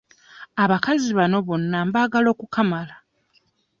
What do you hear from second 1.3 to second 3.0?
bonna mbaagala okukamala.